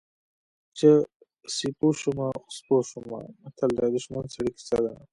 [0.77, 0.89] چې
[1.55, 4.93] سیپو شومه اوس په پوه شومه متل د شتمن سړي کیسه ده